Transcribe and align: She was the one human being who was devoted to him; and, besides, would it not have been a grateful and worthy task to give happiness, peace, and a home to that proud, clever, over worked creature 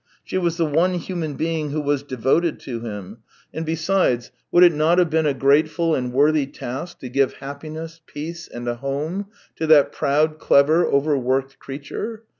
She 0.23 0.39
was 0.39 0.57
the 0.57 0.65
one 0.65 0.95
human 0.95 1.35
being 1.35 1.69
who 1.69 1.79
was 1.79 2.01
devoted 2.01 2.59
to 2.61 2.79
him; 2.79 3.19
and, 3.53 3.67
besides, 3.67 4.31
would 4.51 4.63
it 4.63 4.73
not 4.73 4.97
have 4.97 5.11
been 5.11 5.27
a 5.27 5.33
grateful 5.35 5.93
and 5.93 6.11
worthy 6.11 6.47
task 6.47 6.97
to 7.01 7.07
give 7.09 7.33
happiness, 7.33 8.01
peace, 8.07 8.47
and 8.47 8.67
a 8.67 8.77
home 8.77 9.27
to 9.57 9.67
that 9.67 9.91
proud, 9.91 10.39
clever, 10.39 10.87
over 10.87 11.15
worked 11.19 11.59
creature 11.59 12.23